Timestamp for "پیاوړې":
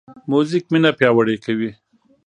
0.97-1.35